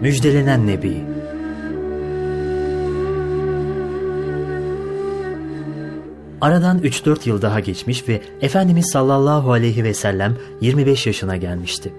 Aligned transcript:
Müjdelenen 0.00 0.66
Nebi 0.66 1.04
Aradan 6.40 6.78
3-4 6.78 7.28
yıl 7.28 7.42
daha 7.42 7.60
geçmiş 7.60 8.08
ve 8.08 8.22
Efendimiz 8.40 8.90
sallallahu 8.90 9.52
aleyhi 9.52 9.84
ve 9.84 9.94
sellem 9.94 10.36
25 10.60 11.06
yaşına 11.06 11.36
gelmişti. 11.36 11.92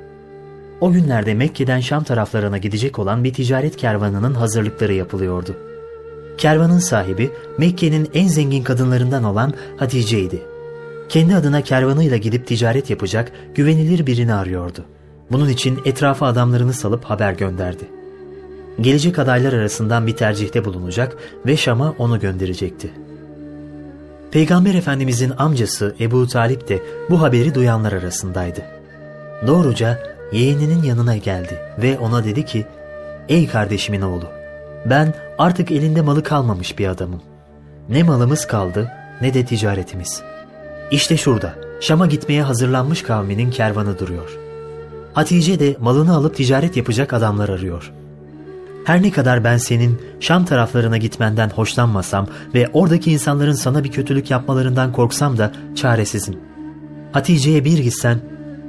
O 0.81 0.91
günlerde 0.91 1.33
Mekke'den 1.33 1.79
Şam 1.79 2.03
taraflarına 2.03 2.57
gidecek 2.57 2.99
olan 2.99 3.23
bir 3.23 3.33
ticaret 3.33 3.75
kervanının 3.75 4.33
hazırlıkları 4.33 4.93
yapılıyordu. 4.93 5.55
Kervanın 6.37 6.79
sahibi 6.79 7.31
Mekke'nin 7.57 8.09
en 8.13 8.27
zengin 8.27 8.63
kadınlarından 8.63 9.23
olan 9.23 9.53
Hatice'ydi. 9.77 10.41
Kendi 11.09 11.35
adına 11.35 11.61
kervanıyla 11.61 12.17
gidip 12.17 12.47
ticaret 12.47 12.89
yapacak 12.89 13.31
güvenilir 13.55 14.07
birini 14.07 14.33
arıyordu. 14.33 14.85
Bunun 15.31 15.49
için 15.49 15.79
etrafa 15.85 16.27
adamlarını 16.27 16.73
salıp 16.73 17.05
haber 17.05 17.33
gönderdi. 17.33 17.89
Gelecek 18.81 19.19
adaylar 19.19 19.53
arasından 19.53 20.07
bir 20.07 20.15
tercihte 20.15 20.65
bulunacak 20.65 21.17
ve 21.45 21.57
Şam'a 21.57 21.91
onu 21.97 22.19
gönderecekti. 22.19 22.91
Peygamber 24.31 24.73
Efendimizin 24.73 25.33
amcası 25.37 25.95
Ebu 25.99 26.27
Talip 26.27 26.67
de 26.67 26.83
bu 27.09 27.21
haberi 27.21 27.55
duyanlar 27.55 27.93
arasındaydı. 27.93 28.61
Doğruca 29.47 29.99
yeğeninin 30.31 30.83
yanına 30.83 31.17
geldi 31.17 31.59
ve 31.81 31.99
ona 31.99 32.23
dedi 32.23 32.45
ki, 32.45 32.65
''Ey 33.29 33.47
kardeşimin 33.47 34.01
oğlu, 34.01 34.25
ben 34.85 35.13
artık 35.37 35.71
elinde 35.71 36.01
malı 36.01 36.23
kalmamış 36.23 36.79
bir 36.79 36.87
adamım. 36.87 37.21
Ne 37.89 38.03
malımız 38.03 38.47
kaldı 38.47 38.91
ne 39.21 39.33
de 39.33 39.45
ticaretimiz. 39.45 40.21
İşte 40.91 41.17
şurada 41.17 41.53
Şam'a 41.81 42.05
gitmeye 42.05 42.43
hazırlanmış 42.43 43.03
kavminin 43.03 43.51
kervanı 43.51 43.99
duruyor. 43.99 44.48
Hatice 45.19 45.59
de 45.59 45.75
malını 45.79 46.15
alıp 46.15 46.35
ticaret 46.35 46.77
yapacak 46.77 47.13
adamlar 47.13 47.49
arıyor. 47.49 47.91
Her 48.85 49.01
ne 49.01 49.11
kadar 49.11 49.43
ben 49.43 49.57
senin 49.57 50.01
Şam 50.19 50.45
taraflarına 50.45 50.97
gitmenden 50.97 51.49
hoşlanmasam 51.49 52.27
ve 52.53 52.69
oradaki 52.73 53.11
insanların 53.11 53.53
sana 53.53 53.83
bir 53.83 53.91
kötülük 53.91 54.31
yapmalarından 54.31 54.91
korksam 54.91 55.37
da 55.37 55.51
çaresizim. 55.75 56.39
Hatice'ye 57.11 57.65
bir 57.65 57.77
gitsen, 57.77 58.19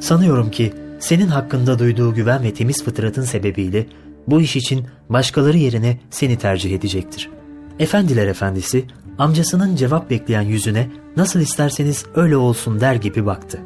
sanıyorum 0.00 0.50
ki 0.50 0.72
senin 1.00 1.28
hakkında 1.28 1.78
duyduğu 1.78 2.14
güven 2.14 2.42
ve 2.42 2.54
temiz 2.54 2.84
fıtratın 2.84 3.24
sebebiyle 3.24 3.86
bu 4.26 4.40
iş 4.40 4.56
için 4.56 4.86
başkaları 5.08 5.58
yerine 5.58 6.00
seni 6.10 6.38
tercih 6.38 6.74
edecektir. 6.74 7.30
Efendiler 7.78 8.26
efendisi 8.26 8.84
amcasının 9.18 9.76
cevap 9.76 10.10
bekleyen 10.10 10.42
yüzüne 10.42 10.88
nasıl 11.16 11.40
isterseniz 11.40 12.04
öyle 12.14 12.36
olsun 12.36 12.80
der 12.80 12.94
gibi 12.94 13.26
baktı. 13.26 13.58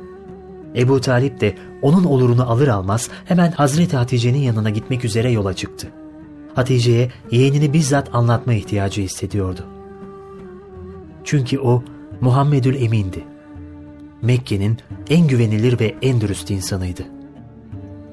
Ebu 0.77 1.00
Talip 1.00 1.41
de 1.41 1.55
onun 1.83 2.05
olurunu 2.05 2.50
alır 2.50 2.69
almaz 2.69 3.11
hemen 3.25 3.50
Hazreti 3.50 3.97
Hatice'nin 3.97 4.39
yanına 4.39 4.70
gitmek 4.70 5.05
üzere 5.05 5.31
yola 5.31 5.55
çıktı. 5.55 5.89
Hatice'ye 6.55 7.12
yeğenini 7.31 7.72
bizzat 7.72 8.14
anlatma 8.14 8.53
ihtiyacı 8.53 9.03
hissediyordu. 9.03 9.66
Çünkü 11.25 11.58
o 11.58 11.83
Muhammedül 12.20 12.83
Emin'di. 12.83 13.25
Mekke'nin 14.22 14.78
en 15.11 15.27
güvenilir 15.28 15.81
ve 15.81 15.94
en 16.03 16.20
dürüst 16.20 16.50
insanıydı. 16.50 17.03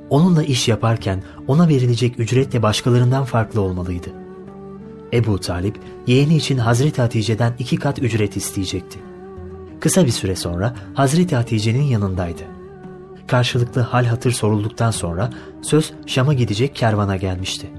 Onunla 0.10 0.44
iş 0.44 0.68
yaparken 0.68 1.24
ona 1.48 1.68
verilecek 1.68 2.20
ücret 2.20 2.54
de 2.54 2.64
başkalarından 2.64 3.24
farklı 3.24 3.62
olmalıydı. 3.62 4.10
Ebu 5.14 5.40
Talip 5.40 5.80
yeğeni 6.08 6.36
için 6.36 6.58
Hazreti 6.58 7.02
Hatice'den 7.02 7.54
iki 7.60 7.78
kat 7.78 8.00
ücret 8.00 8.38
isteyecekti. 8.38 9.00
Kısa 9.82 10.06
bir 10.06 10.12
süre 10.12 10.36
sonra 10.36 10.76
Hazreti 10.94 11.36
Hatice'nin 11.36 11.84
yanındaydı. 11.84 12.42
Karşılıklı 13.28 13.82
hal 13.82 14.06
hatır 14.06 14.32
sorulduktan 14.32 14.92
sonra 14.92 15.30
söz 15.62 15.94
Şam'a 16.06 16.34
gidecek 16.34 16.76
kervana 16.76 17.16
gelmişti. 17.16 17.72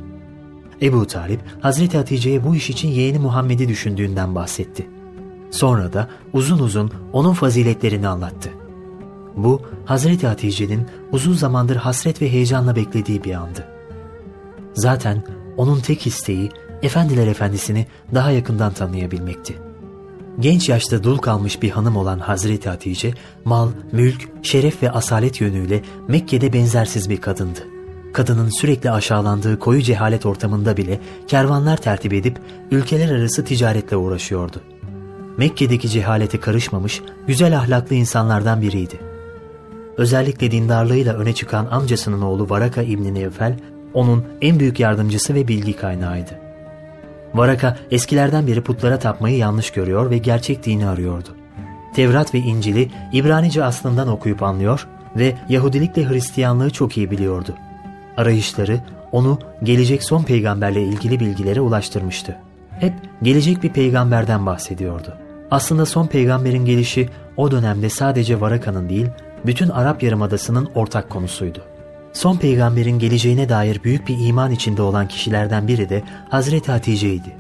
Ebu 0.83 1.07
Talip 1.07 1.41
Hazreti 1.61 1.97
Hatice'ye 1.97 2.45
bu 2.45 2.57
iş 2.57 2.71
için 2.71 2.89
yeğeni 2.89 3.19
Muhammed'i 3.19 3.69
düşündüğünden 3.69 4.35
bahsetti. 4.35 4.91
Sonra 5.51 5.93
da 5.93 6.09
uzun 6.33 6.59
uzun 6.59 6.91
onun 7.13 7.33
faziletlerini 7.33 8.09
anlattı. 8.09 8.51
Bu 9.37 9.63
Hazreti 9.85 10.27
Hatice'nin 10.27 10.87
uzun 11.13 11.35
zamandır 11.35 11.77
hasret 11.77 12.23
ve 12.23 12.33
heyecanla 12.33 12.77
beklediği 12.77 13.25
bir 13.25 13.35
andı. 13.35 13.67
Zaten 14.75 15.25
onun 15.57 15.81
tek 15.81 16.07
isteği 16.07 16.51
Efendiler 16.83 17.27
Efendisi'ni 17.27 17.87
daha 18.15 18.31
yakından 18.31 18.73
tanıyabilmekti. 18.73 19.72
Genç 20.41 20.69
yaşta 20.69 21.05
dul 21.05 21.19
kalmış 21.19 21.63
bir 21.63 21.71
hanım 21.71 21.97
olan 21.97 22.19
Hazreti 22.19 22.69
Hatice, 22.69 23.15
mal, 23.45 23.69
mülk, 23.93 24.29
şeref 24.43 24.83
ve 24.83 24.91
asalet 24.91 25.41
yönüyle 25.41 25.83
Mekke'de 26.09 26.53
benzersiz 26.53 27.11
bir 27.11 27.21
kadındı. 27.21 27.61
Kadının 28.13 28.49
sürekli 28.49 28.91
aşağılandığı 28.91 29.59
koyu 29.59 29.83
cehalet 29.83 30.27
ortamında 30.27 30.77
bile 30.77 31.01
kervanlar 31.29 31.77
tertip 31.77 32.13
edip 32.13 32.39
ülkeler 32.71 33.15
arası 33.15 33.45
ticaretle 33.45 33.97
uğraşıyordu. 33.97 34.61
Mekke'deki 35.37 35.89
cehalete 35.89 36.41
karışmamış, 36.41 37.03
güzel 37.27 37.59
ahlaklı 37.59 37.97
insanlardan 37.97 38.63
biriydi. 38.63 39.01
Özellikle 39.97 40.51
dindarlığıyla 40.51 41.15
öne 41.15 41.33
çıkan 41.33 41.67
amcasının 41.67 42.23
oğlu 42.23 42.51
Varaka 42.51 42.83
İbni 42.83 43.15
Nevfel, 43.15 43.59
onun 43.95 44.25
en 44.41 44.61
büyük 44.61 44.81
yardımcısı 44.81 45.35
ve 45.35 45.49
bilgi 45.49 45.73
kaynağıydı. 45.73 46.42
Varaka 47.35 47.77
eskilerden 47.91 48.47
beri 48.47 48.61
putlara 48.61 48.99
tapmayı 48.99 49.37
yanlış 49.37 49.71
görüyor 49.71 50.11
ve 50.11 50.19
gerçek 50.19 50.65
dini 50.65 50.89
arıyordu. 50.89 51.29
Tevrat 51.95 52.35
ve 52.35 52.39
İncil'i 52.39 52.91
İbranice 53.13 53.65
aslından 53.65 54.09
okuyup 54.09 54.43
anlıyor 54.43 54.89
ve 55.17 55.35
Yahudilikle 55.49 56.09
Hristiyanlığı 56.09 56.71
çok 56.71 56.97
iyi 56.97 57.11
biliyordu. 57.11 57.55
Arayışları 58.17 58.81
onu 59.13 59.39
gelecek 59.63 60.03
son 60.03 60.23
peygamberle 60.23 60.83
ilgili 60.83 61.21
bilgilere 61.21 61.61
ulaştırmıştı. 61.61 62.37
Hep 62.81 62.93
gelecek 63.23 63.63
bir 63.63 63.73
peygamberden 63.73 64.47
bahsediyordu. 64.47 65.15
Aslında 65.51 65.87
son 65.87 66.07
peygamberin 66.07 66.65
gelişi 66.65 67.09
o 67.37 67.51
dönemde 67.51 67.91
sadece 67.91 68.41
Varaka'nın 68.41 68.89
değil, 68.89 69.07
bütün 69.47 69.69
Arap 69.69 70.03
Yarımadası'nın 70.03 70.69
ortak 70.75 71.11
konusuydu. 71.11 71.63
Son 72.13 72.37
peygamberin 72.37 72.99
geleceğine 72.99 73.49
dair 73.49 73.85
büyük 73.85 74.09
bir 74.09 74.27
iman 74.27 74.51
içinde 74.51 74.83
olan 74.83 75.09
kişilerden 75.09 75.69
biri 75.69 75.89
de 75.89 76.03
Hazreti 76.29 76.73
Hatice'ydi. 76.73 77.37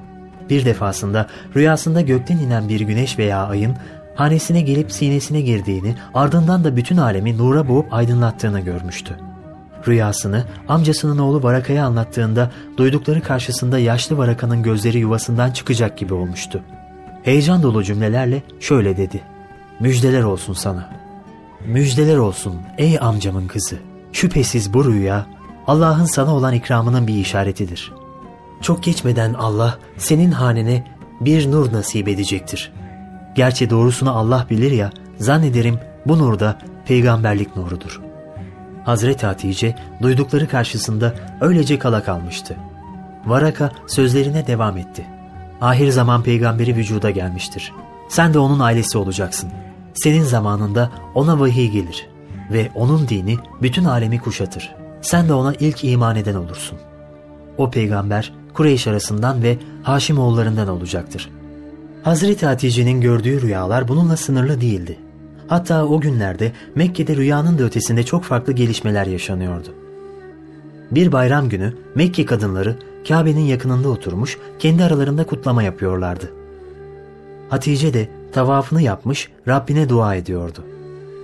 Bir 0.51 0.65
defasında 0.65 1.27
rüyasında 1.57 2.01
gökten 2.01 2.39
inen 2.39 2.69
bir 2.69 2.81
güneş 2.81 3.19
veya 3.19 3.47
ayın 3.47 3.77
hanesine 4.15 4.61
gelip 4.61 4.93
sinesine 4.93 5.41
girdiğini 5.41 5.95
ardından 6.15 6.65
da 6.65 6.77
bütün 6.77 6.97
alemi 6.97 7.39
nura 7.39 7.69
boğup 7.69 7.95
aydınlattığını 7.95 8.61
görmüştü. 8.61 9.17
Rüyasını 9.89 10.45
amcasının 10.69 11.19
oğlu 11.19 11.43
Varaka'ya 11.43 11.87
anlattığında 11.87 12.51
duydukları 12.77 13.21
karşısında 13.21 13.79
yaşlı 13.79 14.19
Varaka'nın 14.19 14.63
gözleri 14.63 14.99
yuvasından 14.99 15.51
çıkacak 15.51 15.99
gibi 15.99 16.15
olmuştu. 16.15 16.63
Heyecan 17.23 17.63
dolu 17.63 17.85
cümlelerle 17.85 18.43
şöyle 18.61 18.97
dedi. 18.97 19.21
Müjdeler 19.81 20.23
olsun 20.23 20.53
sana. 20.53 20.91
Müjdeler 21.67 22.17
olsun 22.17 22.55
ey 22.79 22.99
amcamın 23.01 23.47
kızı. 23.47 23.92
Şüphesiz 24.13 24.75
bu 24.75 24.85
rüya 24.85 25.27
Allah'ın 25.67 26.05
sana 26.05 26.35
olan 26.35 26.55
ikramının 26.55 27.07
bir 27.07 27.15
işaretidir. 27.15 27.93
Çok 28.61 28.83
geçmeden 28.83 29.35
Allah 29.35 29.79
senin 29.97 30.31
hanene 30.31 30.85
bir 31.21 31.51
nur 31.51 31.73
nasip 31.73 32.09
edecektir. 32.09 32.73
Gerçi 33.35 33.71
doğrusunu 33.71 34.17
Allah 34.17 34.47
bilir 34.51 34.71
ya 34.71 34.91
zannederim 35.19 35.79
bu 36.07 36.19
nur 36.19 36.39
da 36.39 36.59
peygamberlik 36.87 37.57
nurudur. 37.57 38.01
Hazreti 38.85 39.27
Hatice 39.27 39.77
duydukları 40.03 40.49
karşısında 40.49 41.15
öylece 41.41 41.79
kala 41.79 42.05
kalmıştı. 42.05 42.57
Varaka 43.27 43.71
sözlerine 43.87 44.47
devam 44.47 44.77
etti. 44.77 45.07
Ahir 45.61 45.89
zaman 45.89 46.23
peygamberi 46.23 46.77
vücuda 46.77 47.11
gelmiştir. 47.11 47.73
Sen 48.09 48.35
de 48.35 48.39
onun 48.39 48.61
ailesi 48.61 48.99
olacaksın. 48.99 49.51
Senin 49.95 50.23
zamanında 50.23 50.91
ona 51.15 51.41
vahiy 51.41 51.71
gelir 51.71 52.09
ve 52.53 52.71
onun 52.75 53.09
dini 53.09 53.37
bütün 53.63 53.85
alemi 53.85 54.19
kuşatır. 54.21 54.75
Sen 55.03 55.29
de 55.29 55.33
ona 55.33 55.55
ilk 55.55 55.85
iman 55.85 56.17
eden 56.17 56.35
olursun. 56.35 56.79
O 57.59 57.71
peygamber 57.71 58.33
Kureyş 58.55 58.87
arasından 58.87 59.43
ve 59.43 59.59
Haşim 59.83 60.19
oğullarından 60.19 60.69
olacaktır. 60.69 61.31
Hazreti 62.03 62.47
Hatice'nin 62.47 63.01
gördüğü 63.01 63.43
rüyalar 63.43 63.89
bununla 63.89 64.17
sınırlı 64.17 64.61
değildi. 64.61 64.99
Hatta 65.49 65.87
o 65.87 66.01
günlerde 66.01 66.53
Mekke'de 66.75 67.17
rüyanın 67.17 67.59
da 67.59 67.63
ötesinde 67.63 68.03
çok 68.03 68.25
farklı 68.25 68.53
gelişmeler 68.53 69.07
yaşanıyordu. 69.07 69.75
Bir 70.91 71.13
bayram 71.13 71.49
günü 71.49 71.75
Mekke 71.95 72.27
kadınları 72.27 72.77
Kabe'nin 73.09 73.41
yakınında 73.41 73.89
oturmuş 73.89 74.39
kendi 74.59 74.85
aralarında 74.85 75.25
kutlama 75.27 75.63
yapıyorlardı. 75.63 76.33
Hatice 77.49 77.95
de 77.95 78.09
tavafını 78.33 78.83
yapmış 78.83 79.31
Rabbine 79.49 79.89
dua 79.89 80.15
ediyordu. 80.15 80.65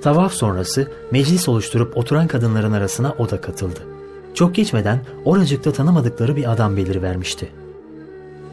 Tavaf 0.02 0.32
sonrası 0.32 0.90
meclis 1.10 1.48
oluşturup 1.48 1.96
oturan 1.96 2.26
kadınların 2.26 2.72
arasına 2.72 3.14
o 3.18 3.30
da 3.30 3.40
katıldı. 3.40 3.80
Çok 4.34 4.54
geçmeden 4.54 5.00
oracıkta 5.24 5.72
tanımadıkları 5.72 6.36
bir 6.36 6.52
adam 6.52 6.76
belirivermişti. 6.76 7.48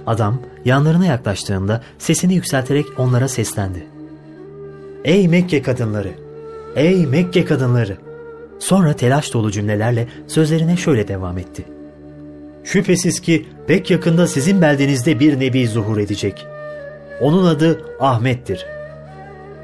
Adam 0.08 0.42
yanlarına 0.66 1.06
yaklaştığında 1.06 1.82
sesini 1.98 2.36
yükselterek 2.36 2.86
onlara 2.98 3.28
seslendi. 3.28 3.88
Ey 5.04 5.28
Mekke 5.28 5.62
kadınları! 5.62 6.12
Ey 6.76 7.06
Mekke 7.06 7.46
kadınları! 7.46 7.98
Sonra 8.60 8.94
telaş 8.94 9.34
dolu 9.34 9.52
cümlelerle 9.52 10.08
sözlerine 10.28 10.78
şöyle 10.78 11.08
devam 11.08 11.38
etti. 11.38 11.66
Şüphesiz 12.64 13.20
ki 13.20 13.46
pek 13.68 13.92
yakında 13.92 14.28
sizin 14.28 14.62
beldenizde 14.62 15.20
bir 15.20 15.40
nebi 15.40 15.68
zuhur 15.68 15.98
edecek. 15.98 16.46
Onun 17.22 17.46
adı 17.46 17.82
Ahmet'tir. 18.00 18.66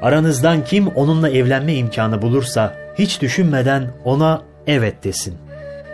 Aranızdan 0.02 0.64
kim 0.64 0.88
onunla 0.88 1.30
evlenme 1.30 1.74
imkanı 1.74 2.22
bulursa 2.22 2.74
hiç 2.98 3.22
düşünmeden 3.22 3.90
ona 4.04 4.42
evet 4.66 5.04
desin. 5.04 5.34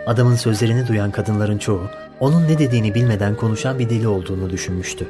Adamın 0.07 0.35
sözlerini 0.35 0.87
duyan 0.87 1.11
kadınların 1.11 1.57
çoğu 1.57 1.81
onun 2.19 2.43
ne 2.43 2.59
dediğini 2.59 2.95
bilmeden 2.95 3.35
konuşan 3.35 3.79
bir 3.79 3.89
deli 3.89 4.07
olduğunu 4.07 4.49
düşünmüştü. 4.49 5.07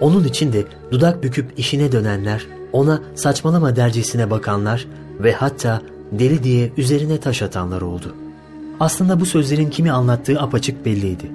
Onun 0.00 0.24
için 0.24 0.52
de 0.52 0.64
dudak 0.90 1.22
büküp 1.22 1.58
işine 1.58 1.92
dönenler, 1.92 2.46
ona 2.72 3.00
saçmalama 3.14 3.76
dercesine 3.76 4.30
bakanlar 4.30 4.86
ve 5.20 5.32
hatta 5.32 5.82
deli 6.12 6.42
diye 6.42 6.72
üzerine 6.76 7.20
taş 7.20 7.42
atanlar 7.42 7.80
oldu. 7.80 8.14
Aslında 8.80 9.20
bu 9.20 9.26
sözlerin 9.26 9.70
kimi 9.70 9.92
anlattığı 9.92 10.40
apaçık 10.40 10.86
belliydi. 10.86 11.30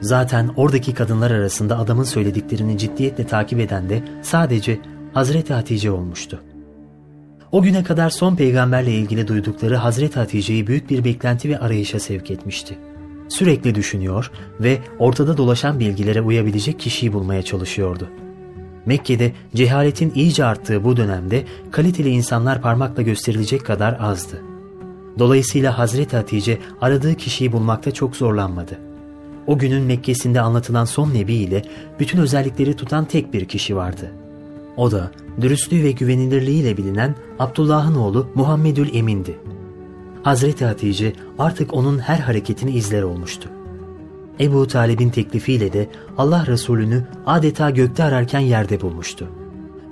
Zaten 0.00 0.50
oradaki 0.56 0.94
kadınlar 0.94 1.30
arasında 1.30 1.78
adamın 1.78 2.04
söylediklerini 2.04 2.78
ciddiyetle 2.78 3.26
takip 3.26 3.60
eden 3.60 3.88
de 3.88 4.02
sadece 4.22 4.78
Hazreti 5.16 5.54
Hatice 5.54 5.90
olmuştu. 5.90 6.40
O 7.52 7.62
güne 7.62 7.84
kadar 7.84 8.10
son 8.10 8.36
peygamberle 8.36 8.92
ilgili 8.92 9.28
duydukları 9.28 9.76
Hazreti 9.76 10.18
Hatice'yi 10.18 10.66
büyük 10.66 10.90
bir 10.90 11.04
beklenti 11.04 11.48
ve 11.48 11.58
arayışa 11.58 12.00
sevk 12.00 12.30
etmişti. 12.30 12.78
Sürekli 13.28 13.74
düşünüyor 13.74 14.30
ve 14.60 14.78
ortada 14.98 15.36
dolaşan 15.36 15.80
bilgilere 15.80 16.20
uyabilecek 16.20 16.80
kişiyi 16.80 17.12
bulmaya 17.12 17.42
çalışıyordu. 17.42 18.08
Mekke'de 18.86 19.32
cehaletin 19.54 20.12
iyice 20.14 20.44
arttığı 20.44 20.84
bu 20.84 20.96
dönemde 20.96 21.44
kaliteli 21.70 22.08
insanlar 22.08 22.62
parmakla 22.62 23.02
gösterilecek 23.02 23.66
kadar 23.66 23.96
azdı. 24.00 24.42
Dolayısıyla 25.18 25.78
Hazreti 25.78 26.16
Hatice 26.16 26.58
aradığı 26.80 27.14
kişiyi 27.14 27.52
bulmakta 27.52 27.90
çok 27.90 28.16
zorlanmadı. 28.16 28.78
O 29.46 29.58
günün 29.58 29.82
Mekke'sinde 29.82 30.40
anlatılan 30.40 30.84
son 30.84 31.14
nebi 31.14 31.34
ile 31.34 31.62
bütün 32.00 32.18
özellikleri 32.18 32.76
tutan 32.76 33.04
tek 33.04 33.32
bir 33.32 33.44
kişi 33.44 33.76
vardı. 33.76 34.12
O 34.76 34.90
da 34.90 35.10
dürüstlüğü 35.40 35.82
ve 35.82 35.90
güvenilirliğiyle 35.90 36.76
bilinen 36.76 37.14
Abdullah'ın 37.38 37.94
oğlu 37.94 38.26
Muhammedül 38.34 38.94
Emin'di. 38.94 39.38
Hazreti 40.22 40.64
Hatice 40.64 41.12
artık 41.38 41.74
onun 41.74 41.98
her 41.98 42.18
hareketini 42.18 42.70
izler 42.70 43.02
olmuştu. 43.02 43.48
Ebu 44.40 44.66
Talib'in 44.66 45.10
teklifiyle 45.10 45.72
de 45.72 45.88
Allah 46.18 46.46
Resulü'nü 46.46 47.06
adeta 47.26 47.70
gökte 47.70 48.04
ararken 48.04 48.40
yerde 48.40 48.80
bulmuştu. 48.80 49.28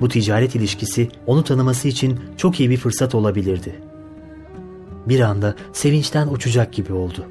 Bu 0.01 0.09
ticaret 0.09 0.55
ilişkisi 0.55 1.09
onu 1.27 1.45
tanıması 1.45 1.89
için 1.89 2.21
çok 2.37 2.61
iyi 2.61 2.71
bir 2.71 2.77
fırsat 2.77 3.15
olabilirdi. 3.15 3.75
Bir 5.07 5.21
anda 5.21 5.55
sevinçten 5.73 6.29
uçacak 6.29 6.73
gibi 6.73 6.93
oldu. 6.93 7.25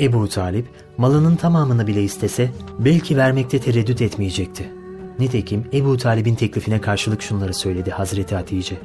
Ebu 0.00 0.28
Talip 0.28 0.66
malının 0.98 1.36
tamamını 1.36 1.86
bile 1.86 2.02
istese 2.02 2.50
belki 2.78 3.16
vermekte 3.16 3.58
tereddüt 3.58 4.02
etmeyecekti. 4.02 4.81
Nitekim 5.22 5.64
Ebu 5.72 5.96
Talib'in 5.96 6.34
teklifine 6.34 6.80
karşılık 6.80 7.22
şunları 7.22 7.54
söyledi 7.54 7.90
Hazreti 7.90 8.34
Hatice. 8.34 8.76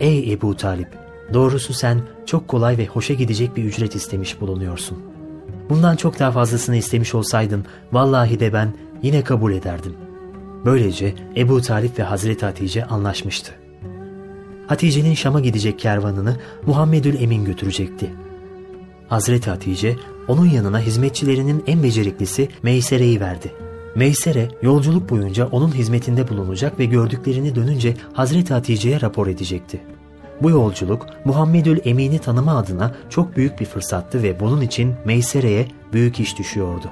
Ey 0.00 0.32
Ebu 0.32 0.56
Talip! 0.56 0.88
Doğrusu 1.34 1.72
sen 1.74 2.00
çok 2.26 2.48
kolay 2.48 2.78
ve 2.78 2.86
hoşa 2.86 3.14
gidecek 3.14 3.56
bir 3.56 3.64
ücret 3.64 3.94
istemiş 3.94 4.40
bulunuyorsun. 4.40 4.98
Bundan 5.70 5.96
çok 5.96 6.18
daha 6.18 6.30
fazlasını 6.30 6.76
istemiş 6.76 7.14
olsaydın 7.14 7.64
vallahi 7.92 8.40
de 8.40 8.52
ben 8.52 8.72
yine 9.02 9.24
kabul 9.24 9.52
ederdim. 9.52 9.94
Böylece 10.64 11.14
Ebu 11.36 11.62
Talip 11.62 11.98
ve 11.98 12.02
Hazreti 12.02 12.46
Hatice 12.46 12.84
anlaşmıştı. 12.84 13.52
Hatice'nin 14.66 15.14
Şam'a 15.14 15.40
gidecek 15.40 15.78
kervanını 15.78 16.36
Muhammedül 16.66 17.22
Emin 17.22 17.44
götürecekti. 17.44 18.10
Hazreti 19.08 19.50
Hatice 19.50 19.96
onun 20.28 20.46
yanına 20.46 20.80
hizmetçilerinin 20.80 21.64
en 21.66 21.82
beceriklisi 21.82 22.48
Meysere'yi 22.62 23.20
verdi. 23.20 23.67
Meysere 23.94 24.48
yolculuk 24.62 25.10
boyunca 25.10 25.46
onun 25.46 25.74
hizmetinde 25.74 26.28
bulunacak 26.28 26.78
ve 26.78 26.84
gördüklerini 26.84 27.54
dönünce 27.54 27.94
Hazreti 28.12 28.54
Hatice'ye 28.54 29.00
rapor 29.00 29.26
edecekti. 29.26 29.80
Bu 30.42 30.50
yolculuk 30.50 31.06
Muhammedül 31.24 31.78
Emin'i 31.84 32.18
tanıma 32.18 32.58
adına 32.58 32.94
çok 33.10 33.36
büyük 33.36 33.60
bir 33.60 33.64
fırsattı 33.64 34.22
ve 34.22 34.40
bunun 34.40 34.60
için 34.60 34.94
Meysere'ye 35.04 35.68
büyük 35.92 36.20
iş 36.20 36.38
düşüyordu. 36.38 36.86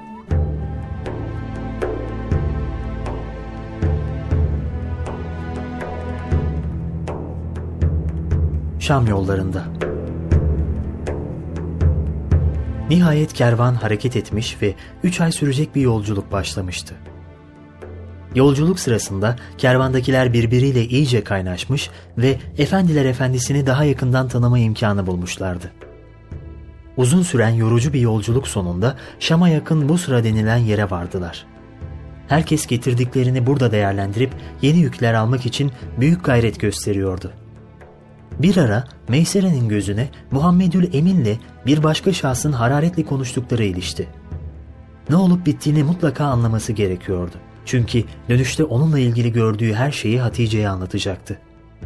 Şam 8.79 9.07
yollarında 9.07 9.65
Nihayet 12.91 13.33
kervan 13.33 13.75
hareket 13.75 14.17
etmiş 14.17 14.63
ve 14.63 14.75
üç 15.03 15.21
ay 15.21 15.33
sürecek 15.33 15.75
bir 15.75 15.81
yolculuk 15.81 16.33
başlamıştı. 16.33 16.95
Yolculuk 18.35 18.81
sırasında 18.81 19.37
kervandakiler 19.59 20.33
birbiriyle 20.33 20.85
iyice 20.85 21.25
kaynaşmış 21.25 21.91
ve 22.19 22.39
efendiler 22.59 23.05
efendisini 23.05 23.67
daha 23.67 23.85
yakından 23.85 24.29
tanıma 24.29 24.59
imkanı 24.59 25.07
bulmuşlardı. 25.07 25.73
Uzun 26.97 27.23
süren 27.23 27.51
yorucu 27.51 27.93
bir 27.93 28.01
yolculuk 28.01 28.49
sonunda 28.49 28.97
Şam'a 29.19 29.49
yakın 29.49 29.89
bu 29.89 29.99
sıra 29.99 30.25
denilen 30.25 30.57
yere 30.57 30.91
vardılar. 30.91 31.47
Herkes 32.29 32.67
getirdiklerini 32.67 33.47
burada 33.47 33.73
değerlendirip 33.73 34.31
yeni 34.63 34.79
yükler 34.79 35.15
almak 35.15 35.47
için 35.47 35.73
büyük 36.01 36.25
gayret 36.25 36.61
gösteriyordu. 36.61 37.33
Bir 38.39 38.57
ara 38.57 38.85
Meysere'nin 39.09 39.69
gözüne 39.69 40.09
Muhammedül 40.31 40.95
Emin'le 40.95 41.39
bir 41.67 41.83
başka 41.83 42.13
şahsın 42.13 42.53
hararetli 42.53 43.05
konuştukları 43.05 43.65
ilişti. 43.65 44.09
Ne 45.11 45.17
olup 45.17 45.47
bittiğini 45.47 45.85
mutlaka 45.85 46.25
anlaması 46.25 46.73
gerekiyordu. 46.73 47.35
Çünkü 47.65 48.05
dönüşte 48.29 48.65
onunla 48.65 48.99
ilgili 48.99 49.33
gördüğü 49.33 49.73
her 49.73 49.93
şeyi 49.93 50.21
Hatice'ye 50.21 50.69
anlatacaktı. 50.69 51.39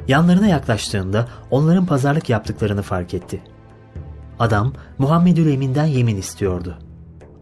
Yanlarına 0.08 0.46
yaklaştığında 0.46 1.28
onların 1.50 1.86
pazarlık 1.86 2.30
yaptıklarını 2.30 2.82
fark 2.82 3.14
etti. 3.14 3.42
Adam 4.38 4.72
Muhammedül 4.98 5.52
Emin'den 5.52 5.84
yemin 5.84 6.16
istiyordu. 6.16 6.78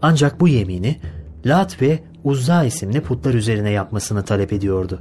Ancak 0.02 0.40
bu 0.40 0.49
yemini 0.49 1.00
Lat 1.46 1.82
ve 1.82 2.02
Uzza 2.25 2.64
isimli 2.64 3.00
putlar 3.00 3.34
üzerine 3.34 3.70
yapmasını 3.70 4.25
talep 4.25 4.52
ediyordu. 4.52 5.00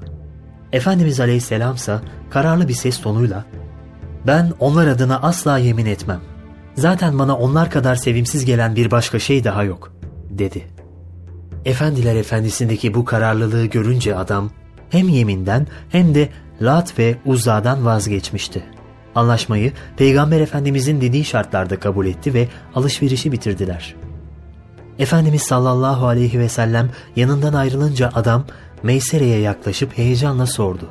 Efendimiz 0.72 1.20
Aleyhisselamsa 1.20 2.02
kararlı 2.30 2.68
bir 2.68 2.74
ses 2.74 3.02
tonuyla 3.02 3.46
''Ben 4.26 4.54
onlar 4.60 4.88
adına 4.88 5.22
asla 5.22 5.58
yemin 5.58 5.86
etmem. 5.86 6.22
Zaten 6.76 7.20
bana 7.20 7.38
onlar 7.38 7.72
kadar 7.72 7.96
sevimsiz 7.96 8.46
gelen 8.46 8.76
bir 8.76 8.92
başka 8.92 9.20
şey 9.20 9.44
daha 9.44 9.64
yok.'' 9.64 9.92
dedi. 10.30 10.68
Efendiler 11.66 12.16
Efendisi'ndeki 12.16 12.94
bu 12.94 13.06
kararlılığı 13.06 13.66
görünce 13.66 14.16
adam 14.16 14.50
hem 14.90 15.10
yeminden 15.10 15.68
hem 15.90 16.16
de 16.16 16.30
Lat 16.62 17.00
ve 17.00 17.16
Uzza'dan 17.26 17.86
vazgeçmişti. 17.86 18.64
Anlaşmayı 19.16 19.74
Peygamber 19.98 20.42
Efendimizin 20.42 21.02
dediği 21.02 21.26
şartlarda 21.26 21.80
kabul 21.80 22.06
etti 22.06 22.34
ve 22.34 22.48
alışverişi 22.76 23.32
bitirdiler. 23.32 23.96
Efendimiz 25.00 25.42
sallallahu 25.42 26.08
aleyhi 26.08 26.40
ve 26.40 26.50
sellem 26.50 26.90
yanından 27.16 27.54
ayrılınca 27.54 28.12
adam 28.14 28.46
Meysere'ye 28.84 29.40
yaklaşıp 29.40 29.98
heyecanla 29.98 30.46
sordu. 30.46 30.90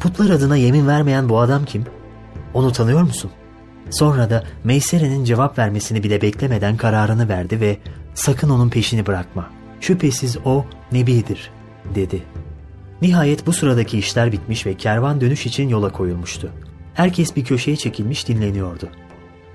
Putlar 0.00 0.30
adına 0.30 0.56
yemin 0.56 0.88
vermeyen 0.88 1.28
bu 1.28 1.40
adam 1.40 1.64
kim? 1.64 1.84
Onu 2.54 2.72
tanıyor 2.72 3.02
musun? 3.02 3.30
Sonra 3.90 4.30
da 4.30 4.44
Meysere'nin 4.64 5.24
cevap 5.24 5.58
vermesini 5.58 6.02
bile 6.02 6.22
beklemeden 6.22 6.76
kararını 6.76 7.28
verdi 7.28 7.60
ve 7.60 7.78
sakın 8.14 8.50
onun 8.50 8.70
peşini 8.70 9.06
bırakma. 9.06 9.50
Şüphesiz 9.80 10.36
o 10.44 10.64
Nebidir 10.92 11.50
dedi. 11.94 12.22
Nihayet 13.02 13.46
bu 13.46 13.52
sıradaki 13.52 13.98
işler 13.98 14.32
bitmiş 14.32 14.66
ve 14.66 14.74
kervan 14.74 15.20
dönüş 15.20 15.46
için 15.46 15.68
yola 15.68 15.92
koyulmuştu. 15.92 16.50
Herkes 16.94 17.36
bir 17.36 17.44
köşeye 17.44 17.76
çekilmiş 17.76 18.28
dinleniyordu. 18.28 18.88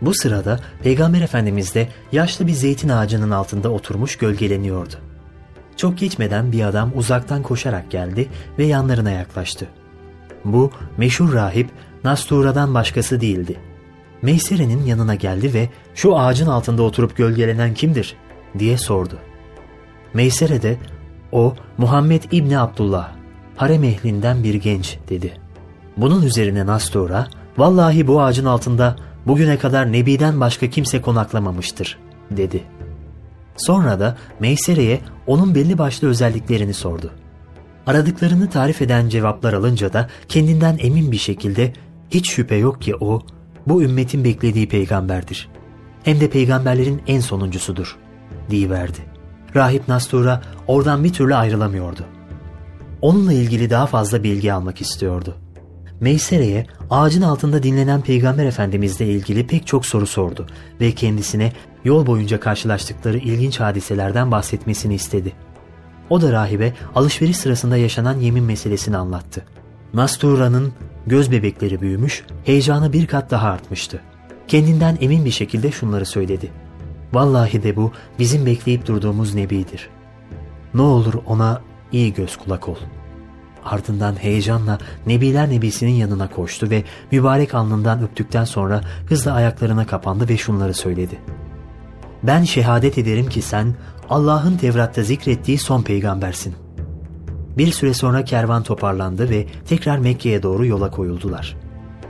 Bu 0.02 0.14
sırada 0.14 0.60
Peygamber 0.84 1.22
Efendimiz 1.22 1.76
de 1.76 1.90
yaşlı 2.12 2.48
bir 2.48 2.52
zeytin 2.52 2.90
ağacının 2.90 3.32
altında 3.32 3.70
oturmuş 3.70 4.16
gölgeleniyordu. 4.16 4.96
Çok 5.78 5.98
geçmeden 5.98 6.52
bir 6.52 6.64
adam 6.64 6.92
uzaktan 6.96 7.44
koşarak 7.44 7.92
geldi 7.92 8.28
ve 8.60 8.66
yanlarına 8.66 9.12
yaklaştı. 9.12 9.68
Bu 10.46 10.72
meşhur 10.98 11.34
rahip 11.34 11.70
Nastura'dan 12.06 12.74
başkası 12.74 13.22
değildi. 13.22 13.56
Meysere'nin 14.22 14.86
yanına 14.86 15.16
geldi 15.16 15.54
ve 15.54 15.70
şu 15.96 16.18
ağacın 16.18 16.48
altında 16.48 16.84
oturup 16.84 17.18
gölgelenen 17.18 17.74
kimdir 17.74 18.16
diye 18.60 18.78
sordu. 18.78 19.18
Meysere 20.14 20.62
de 20.62 20.78
o 21.32 21.56
Muhammed 21.78 22.24
İbni 22.32 22.60
Abdullah, 22.60 23.12
harem 23.56 23.84
ehlinden 23.84 24.44
bir 24.44 24.54
genç 24.54 24.98
dedi. 25.10 25.34
Bunun 25.98 26.22
üzerine 26.22 26.66
Nastura, 26.66 27.28
vallahi 27.58 28.08
bu 28.08 28.22
ağacın 28.22 28.46
altında 28.46 28.96
bugüne 29.26 29.58
kadar 29.58 29.92
Nebi'den 29.92 30.40
başka 30.40 30.70
kimse 30.70 31.02
konaklamamıştır 31.02 32.00
dedi. 32.32 32.64
Sonra 33.58 34.00
da 34.00 34.18
Meysere'ye 34.40 35.02
onun 35.28 35.56
belli 35.56 35.78
başlı 35.78 36.08
özelliklerini 36.08 36.74
sordu. 36.74 37.12
Aradıklarını 37.88 38.50
tarif 38.50 38.82
eden 38.82 39.10
cevaplar 39.10 39.54
alınca 39.54 39.94
da 39.94 40.10
kendinden 40.28 40.78
emin 40.80 41.12
bir 41.12 41.18
şekilde 41.18 41.74
hiç 42.10 42.32
şüphe 42.32 42.56
yok 42.56 42.82
ki 42.82 42.96
o 42.96 43.22
bu 43.68 43.84
ümmetin 43.84 44.24
beklediği 44.24 44.70
peygamberdir. 44.70 45.50
Hem 46.04 46.20
de 46.20 46.30
peygamberlerin 46.30 47.02
en 47.08 47.20
sonuncusudur, 47.20 47.98
diyiverdi. 48.50 49.00
Rahip 49.56 49.88
Nastur'a 49.88 50.42
oradan 50.68 51.04
bir 51.04 51.14
türlü 51.14 51.36
ayrılamıyordu. 51.36 52.06
Onunla 53.02 53.34
ilgili 53.34 53.70
daha 53.70 53.86
fazla 53.86 54.24
bilgi 54.24 54.54
almak 54.54 54.82
istiyordu. 54.82 55.36
Meysere'ye 56.00 56.66
ağacın 56.90 57.22
altında 57.22 57.64
dinlenen 57.64 58.02
Peygamber 58.02 58.46
Efendimizle 58.46 59.08
ilgili 59.08 59.48
pek 59.48 59.68
çok 59.68 59.86
soru 59.86 60.08
sordu 60.08 60.48
ve 60.82 60.92
kendisine 60.92 61.54
yol 61.84 62.06
boyunca 62.06 62.40
karşılaştıkları 62.40 63.18
ilginç 63.18 63.60
hadiselerden 63.60 64.32
bahsetmesini 64.32 64.96
istedi. 64.96 65.34
O 66.10 66.22
da 66.22 66.32
rahibe 66.32 66.74
alışveriş 66.96 67.38
sırasında 67.38 67.78
yaşanan 67.78 68.20
yemin 68.20 68.44
meselesini 68.44 68.98
anlattı. 68.98 69.46
Nastura'nın 69.94 70.74
göz 71.08 71.32
bebekleri 71.32 71.82
büyümüş, 71.82 72.24
heyecanı 72.44 72.94
bir 72.94 73.08
kat 73.08 73.32
daha 73.32 73.50
artmıştı. 73.50 74.02
Kendinden 74.48 74.98
emin 75.02 75.26
bir 75.26 75.32
şekilde 75.32 75.72
şunları 75.72 76.06
söyledi. 76.06 76.52
Vallahi 77.14 77.64
de 77.64 77.76
bu 77.76 77.92
bizim 78.20 78.46
bekleyip 78.46 78.88
durduğumuz 78.88 79.36
Nebi'dir. 79.36 79.90
Ne 80.74 80.82
olur 80.82 81.14
ona 81.26 81.62
iyi 81.92 82.14
göz 82.14 82.38
kulak 82.38 82.70
ol. 82.70 82.78
Ardından 83.66 84.16
heyecanla 84.16 84.78
Nebiler 85.08 85.50
Nebisi'nin 85.50 85.92
yanına 85.92 86.30
koştu 86.30 86.70
ve 86.70 86.84
mübarek 87.12 87.56
alnından 87.56 88.04
öptükten 88.04 88.46
sonra 88.46 88.82
hızla 89.06 89.34
ayaklarına 89.34 89.88
kapandı 89.88 90.30
ve 90.30 90.38
şunları 90.38 90.74
söyledi. 90.74 91.20
Ben 92.24 92.44
şehadet 92.44 92.98
ederim 92.98 93.30
ki 93.30 93.42
sen 93.42 93.76
Allah'ın 94.10 94.58
Tevrat'ta 94.58 95.04
zikrettiği 95.04 95.58
son 95.58 95.82
peygambersin. 95.82 96.65
Bir 97.58 97.72
süre 97.72 97.94
sonra 97.94 98.24
kervan 98.24 98.64
toparlandı 98.64 99.30
ve 99.30 99.46
tekrar 99.68 99.98
Mekke'ye 99.98 100.44
doğru 100.44 100.66
yola 100.66 100.92
koyuldular. 100.92 101.58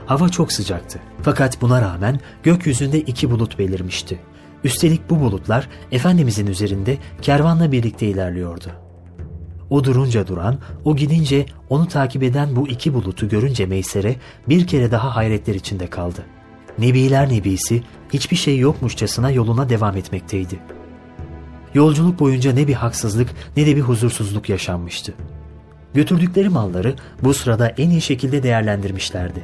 Hava 0.06 0.28
çok 0.28 0.52
sıcaktı. 0.52 0.98
Fakat 1.22 1.60
buna 1.62 1.82
rağmen 1.82 2.20
gökyüzünde 2.42 3.00
iki 3.00 3.30
bulut 3.30 3.58
belirmişti. 3.58 4.20
Üstelik 4.64 5.10
bu 5.10 5.20
bulutlar 5.20 5.68
Efendimizin 5.92 6.46
üzerinde 6.46 6.98
kervanla 7.22 7.72
birlikte 7.72 8.06
ilerliyordu. 8.06 8.66
O 9.70 9.84
durunca 9.84 10.26
duran, 10.26 10.58
o 10.84 10.96
gidince 10.96 11.46
onu 11.68 11.88
takip 11.88 12.22
eden 12.22 12.56
bu 12.56 12.68
iki 12.68 12.94
bulutu 12.94 13.28
görünce 13.28 13.66
Meysere 13.66 14.16
bir 14.48 14.66
kere 14.66 14.90
daha 14.90 15.16
hayretler 15.16 15.54
içinde 15.54 15.86
kaldı. 15.86 16.22
Nebiler 16.78 17.28
Nebisi 17.28 17.82
hiçbir 18.12 18.36
şey 18.36 18.58
yokmuşçasına 18.58 19.30
yoluna 19.30 19.68
devam 19.68 19.96
etmekteydi. 19.96 20.58
Yolculuk 21.74 22.20
boyunca 22.20 22.52
ne 22.52 22.68
bir 22.68 22.74
haksızlık 22.74 23.28
ne 23.56 23.66
de 23.66 23.76
bir 23.76 23.80
huzursuzluk 23.80 24.48
yaşanmıştı. 24.48 25.14
Götürdükleri 25.96 26.48
malları 26.48 26.94
bu 27.22 27.34
sırada 27.34 27.68
en 27.68 27.90
iyi 27.90 28.00
şekilde 28.00 28.42
değerlendirmişlerdi. 28.42 29.42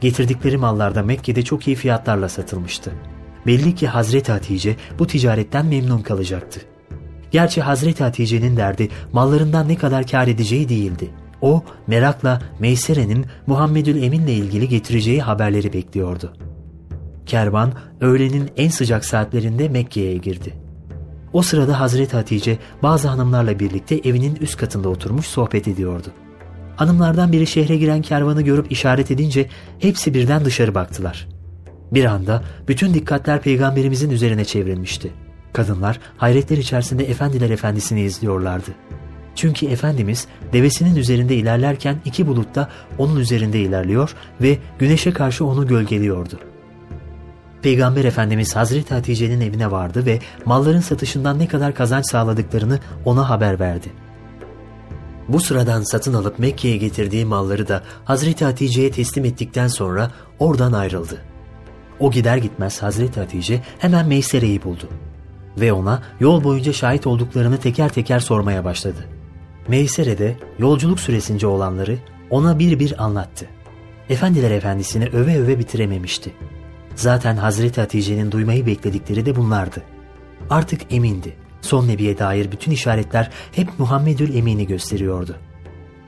Getirdikleri 0.00 0.56
mallar 0.56 0.94
da 0.94 1.02
Mekke'de 1.02 1.42
çok 1.42 1.66
iyi 1.66 1.76
fiyatlarla 1.76 2.28
satılmıştı. 2.28 2.92
Belli 3.46 3.74
ki 3.74 3.88
Hazreti 3.88 4.32
Hatice 4.32 4.76
bu 4.98 5.06
ticaretten 5.06 5.66
memnun 5.66 5.98
kalacaktı. 5.98 6.60
Gerçi 7.30 7.62
Hazreti 7.62 8.04
Hatice'nin 8.04 8.56
derdi 8.56 8.88
mallarından 9.12 9.68
ne 9.68 9.76
kadar 9.76 10.06
kar 10.06 10.28
edeceği 10.28 10.68
değildi. 10.68 11.10
O 11.40 11.64
merakla 11.86 12.42
Meysere'nin 12.58 13.26
Muhammedül 13.46 14.02
Emin'le 14.02 14.28
ilgili 14.28 14.68
getireceği 14.68 15.22
haberleri 15.22 15.72
bekliyordu. 15.72 16.32
Kervan 17.26 17.72
öğlenin 18.00 18.50
en 18.56 18.68
sıcak 18.68 19.04
saatlerinde 19.04 19.68
Mekke'ye 19.68 20.16
girdi. 20.16 20.67
O 21.32 21.42
sırada 21.42 21.80
Hazreti 21.80 22.16
Hatice 22.16 22.58
bazı 22.82 23.08
hanımlarla 23.08 23.58
birlikte 23.58 24.00
evinin 24.04 24.36
üst 24.36 24.56
katında 24.56 24.88
oturmuş 24.88 25.26
sohbet 25.26 25.68
ediyordu. 25.68 26.08
Hanımlardan 26.76 27.32
biri 27.32 27.46
şehre 27.46 27.76
giren 27.76 28.02
kervanı 28.02 28.42
görüp 28.42 28.72
işaret 28.72 29.10
edince 29.10 29.48
hepsi 29.78 30.14
birden 30.14 30.44
dışarı 30.44 30.74
baktılar. 30.74 31.28
Bir 31.92 32.04
anda 32.04 32.42
bütün 32.68 32.94
dikkatler 32.94 33.42
peygamberimizin 33.42 34.10
üzerine 34.10 34.44
çevrilmişti. 34.44 35.12
Kadınlar 35.52 36.00
hayretler 36.16 36.56
içerisinde 36.56 37.04
efendiler 37.04 37.50
efendisini 37.50 38.00
izliyorlardı. 38.00 38.70
Çünkü 39.34 39.66
Efendimiz 39.66 40.26
devesinin 40.52 40.96
üzerinde 40.96 41.36
ilerlerken 41.36 41.96
iki 42.04 42.26
bulut 42.26 42.54
da 42.54 42.68
onun 42.98 43.16
üzerinde 43.16 43.60
ilerliyor 43.60 44.14
ve 44.40 44.58
güneşe 44.78 45.12
karşı 45.12 45.44
onu 45.44 45.66
gölgeliyordu. 45.66 46.38
Peygamber 47.62 48.04
Efendimiz 48.04 48.56
Hazreti 48.56 48.94
Hatice'nin 48.94 49.40
evine 49.40 49.70
vardı 49.70 50.06
ve 50.06 50.18
malların 50.44 50.80
satışından 50.80 51.38
ne 51.38 51.48
kadar 51.48 51.74
kazanç 51.74 52.10
sağladıklarını 52.10 52.78
ona 53.04 53.30
haber 53.30 53.60
verdi. 53.60 53.88
Bu 55.28 55.40
sıradan 55.40 55.82
satın 55.82 56.14
alıp 56.14 56.38
Mekke'ye 56.38 56.76
getirdiği 56.76 57.24
malları 57.24 57.68
da 57.68 57.82
Hazreti 58.04 58.44
Hatice'ye 58.44 58.90
teslim 58.90 59.24
ettikten 59.24 59.68
sonra 59.68 60.10
oradan 60.38 60.72
ayrıldı. 60.72 61.18
O 62.00 62.10
gider 62.10 62.36
gitmez 62.36 62.82
Hazreti 62.82 63.20
Hatice 63.20 63.62
hemen 63.78 64.08
Meysere'yi 64.08 64.62
buldu 64.62 64.88
ve 65.60 65.72
ona 65.72 66.02
yol 66.20 66.44
boyunca 66.44 66.72
şahit 66.72 67.06
olduklarını 67.06 67.56
teker 67.56 67.88
teker 67.88 68.20
sormaya 68.20 68.64
başladı. 68.64 69.04
Meysere 69.68 70.18
de 70.18 70.36
yolculuk 70.58 71.00
süresince 71.00 71.46
olanları 71.46 71.98
ona 72.30 72.58
bir 72.58 72.78
bir 72.78 73.04
anlattı. 73.04 73.46
Efendiler 74.08 74.50
efendisini 74.50 75.06
öve 75.06 75.38
öve 75.38 75.58
bitirememişti. 75.58 76.32
Zaten 76.98 77.36
Hazreti 77.36 77.80
Hatice'nin 77.80 78.32
duymayı 78.32 78.66
bekledikleri 78.66 79.26
de 79.26 79.36
bunlardı. 79.36 79.82
Artık 80.50 80.92
emindi. 80.92 81.36
Son 81.60 81.88
Nebi'ye 81.88 82.18
dair 82.18 82.52
bütün 82.52 82.72
işaretler 82.72 83.30
hep 83.52 83.68
Muhammedül 83.78 84.34
Emin'i 84.34 84.66
gösteriyordu. 84.66 85.36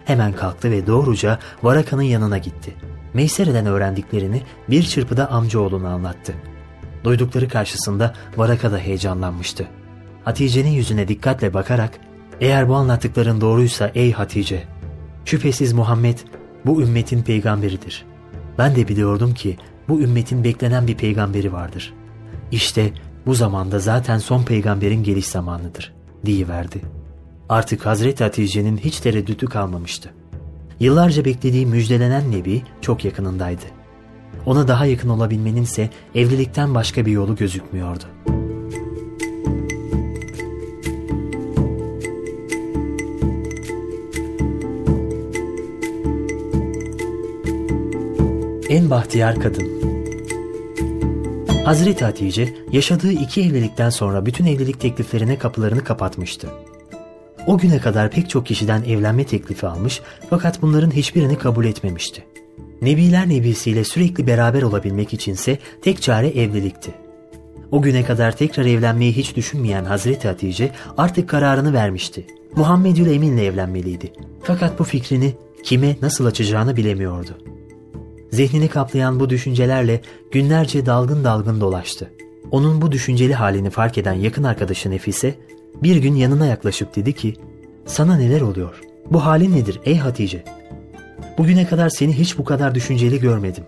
Hemen 0.05 0.33
kalktı 0.33 0.71
ve 0.71 0.87
doğruca 0.87 1.39
Varaka'nın 1.63 2.03
yanına 2.03 2.39
gitti. 2.39 2.75
Meysere'den 3.15 3.67
öğrendiklerini 3.67 4.43
bir 4.71 4.83
çırpıda 4.83 5.31
amcaoğluna 5.31 5.89
anlattı. 5.89 6.35
Duydukları 7.05 7.49
karşısında 7.49 8.15
Varaka 8.37 8.73
da 8.73 8.79
heyecanlanmıştı. 8.79 9.69
Hatice'nin 10.25 10.71
yüzüne 10.71 11.09
dikkatle 11.09 11.55
bakarak 11.55 12.01
eğer 12.41 12.69
bu 12.69 12.75
anlattıkların 12.75 13.41
doğruysa 13.41 13.91
ey 13.95 14.13
Hatice, 14.13 14.65
şüphesiz 15.25 15.73
Muhammed 15.73 16.19
bu 16.67 16.83
ümmetin 16.83 17.23
peygamberidir. 17.23 18.05
Ben 18.59 18.77
de 18.77 18.89
biliyordum 18.89 19.35
ki 19.35 19.57
bu 19.91 20.01
ümmetin 20.01 20.45
beklenen 20.45 20.87
bir 20.87 20.97
peygamberi 20.97 21.53
vardır. 21.53 21.95
İşte 22.53 22.93
bu 23.27 23.35
zamanda 23.35 23.79
zaten 23.79 24.19
son 24.19 24.43
peygamberin 24.43 25.03
geliş 25.03 25.27
zamanıdır, 25.27 25.93
diyiverdi. 26.27 26.81
Artık 27.49 27.87
Hazreti 27.87 28.25
Hatice'nin 28.25 28.77
hiç 28.77 29.01
tereddütü 29.01 29.47
kalmamıştı. 29.47 30.11
Yıllarca 30.81 31.25
beklediği 31.25 31.67
müjdelenen 31.67 32.33
Nebi 32.33 32.63
çok 32.81 33.05
yakınındaydı. 33.05 33.65
Ona 34.47 34.69
daha 34.69 34.87
yakın 34.87 35.09
olabilmenin 35.09 35.63
ise 35.63 35.91
evlilikten 36.15 36.75
başka 36.75 37.07
bir 37.07 37.13
yolu 37.13 37.37
gözükmüyordu. 37.37 38.05
En 48.91 48.97
bahtiyar 48.97 49.41
kadın 49.41 49.69
Hazreti 51.65 52.05
Hatice 52.05 52.55
yaşadığı 52.73 53.13
iki 53.13 53.43
evlilikten 53.43 53.91
sonra 53.91 54.27
bütün 54.27 54.47
evlilik 54.47 54.81
tekliflerine 54.81 55.39
kapılarını 55.39 55.85
kapatmıştı. 55.85 56.49
O 57.47 57.59
güne 57.59 57.79
kadar 57.79 58.11
pek 58.11 58.31
çok 58.31 58.47
kişiden 58.47 58.83
evlenme 58.83 59.25
teklifi 59.25 59.67
almış 59.67 60.01
fakat 60.31 60.63
bunların 60.63 60.91
hiçbirini 60.91 61.39
kabul 61.39 61.65
etmemişti. 61.65 62.25
Nebiler 62.83 63.29
Nebisiyle 63.29 63.85
sürekli 63.85 64.27
beraber 64.27 64.63
olabilmek 64.63 65.13
içinse 65.13 65.59
tek 65.83 66.03
çare 66.03 66.29
evlilikti. 66.29 66.91
O 67.71 67.83
güne 67.83 68.05
kadar 68.05 68.37
tekrar 68.37 68.65
evlenmeyi 68.65 69.13
hiç 69.13 69.37
düşünmeyen 69.37 69.85
Hazreti 69.85 70.29
Hatice 70.29 70.71
artık 70.97 71.29
kararını 71.29 71.73
vermişti. 71.73 72.27
Muhammedül 72.57 73.07
Emin'le 73.07 73.43
evlenmeliydi. 73.43 74.13
Fakat 74.43 74.79
bu 74.79 74.85
fikrini 74.85 75.35
kime 75.65 75.97
nasıl 76.03 76.27
açacağını 76.27 76.77
bilemiyordu. 76.77 77.50
Zihnini 78.31 78.69
kaplayan 78.69 79.21
bu 79.21 79.31
düşüncelerle 79.31 80.01
günlerce 80.31 80.87
dalgın 80.87 81.25
dalgın 81.25 81.61
dolaştı. 81.61 82.11
Onun 82.51 82.83
bu 82.83 82.93
düşünceli 82.93 83.35
halini 83.35 83.71
fark 83.71 83.99
eden 83.99 84.13
yakın 84.13 84.45
arkadaşı 84.45 84.91
Nefise 84.91 85.35
bir 85.83 85.97
gün 85.97 86.15
yanına 86.15 86.47
yaklaşıp 86.47 86.97
dedi 86.97 87.13
ki 87.13 87.37
''Sana 87.87 88.17
neler 88.17 88.41
oluyor? 88.41 88.81
Bu 89.11 89.25
halin 89.25 89.53
nedir 89.53 89.81
ey 89.85 89.97
Hatice?'' 89.97 90.45
Bugüne 91.39 91.67
kadar 91.67 91.89
seni 91.89 92.19
hiç 92.19 92.39
bu 92.39 92.45
kadar 92.45 92.75
düşünceli 92.75 93.21
görmedim. 93.21 93.65